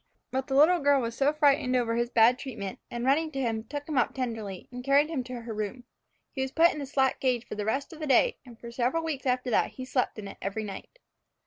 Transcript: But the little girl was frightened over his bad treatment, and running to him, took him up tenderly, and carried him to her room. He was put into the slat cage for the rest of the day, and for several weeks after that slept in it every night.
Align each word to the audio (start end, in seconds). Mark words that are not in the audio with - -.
But 0.31 0.47
the 0.47 0.55
little 0.55 0.79
girl 0.79 0.99
was 0.99 1.19
frightened 1.37 1.75
over 1.75 1.93
his 1.95 2.09
bad 2.09 2.39
treatment, 2.39 2.79
and 2.89 3.05
running 3.05 3.31
to 3.33 3.39
him, 3.39 3.65
took 3.65 3.87
him 3.87 3.99
up 3.99 4.15
tenderly, 4.15 4.67
and 4.71 4.83
carried 4.83 5.09
him 5.11 5.23
to 5.25 5.41
her 5.41 5.53
room. 5.53 5.83
He 6.31 6.41
was 6.41 6.49
put 6.51 6.69
into 6.71 6.79
the 6.79 6.85
slat 6.87 7.19
cage 7.19 7.45
for 7.47 7.53
the 7.53 7.65
rest 7.65 7.93
of 7.93 7.99
the 7.99 8.07
day, 8.07 8.39
and 8.43 8.59
for 8.59 8.71
several 8.71 9.03
weeks 9.03 9.27
after 9.27 9.51
that 9.51 9.73
slept 9.85 10.17
in 10.17 10.27
it 10.27 10.37
every 10.41 10.63
night. 10.63 10.97